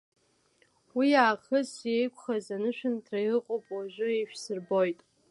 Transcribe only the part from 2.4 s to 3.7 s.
анышәынҭра ыҟоуп,